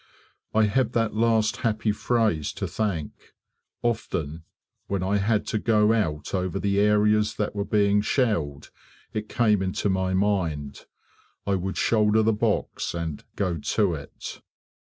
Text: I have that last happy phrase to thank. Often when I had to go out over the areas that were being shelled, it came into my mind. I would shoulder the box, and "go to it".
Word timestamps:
I 0.55 0.63
have 0.63 0.93
that 0.93 1.13
last 1.13 1.57
happy 1.57 1.91
phrase 1.91 2.51
to 2.53 2.67
thank. 2.67 3.35
Often 3.83 4.45
when 4.87 5.03
I 5.03 5.17
had 5.17 5.45
to 5.49 5.59
go 5.59 5.93
out 5.93 6.33
over 6.33 6.57
the 6.57 6.79
areas 6.79 7.35
that 7.35 7.53
were 7.53 7.65
being 7.65 8.01
shelled, 8.01 8.71
it 9.13 9.29
came 9.29 9.61
into 9.61 9.89
my 9.89 10.15
mind. 10.15 10.87
I 11.45 11.53
would 11.53 11.77
shoulder 11.77 12.23
the 12.23 12.33
box, 12.33 12.95
and 12.95 13.23
"go 13.35 13.59
to 13.59 13.93
it". 13.93 14.41